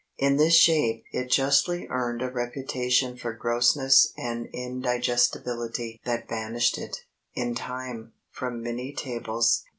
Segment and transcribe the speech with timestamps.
[0.17, 7.05] In this shape it justly earned a reputation for grossness and indigestibility that banished it,
[7.35, 9.63] in time, from many tables.